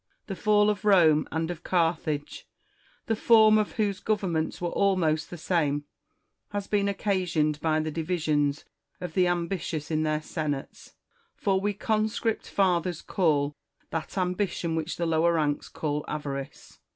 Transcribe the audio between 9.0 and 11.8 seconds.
the ambitious in their Senates: for we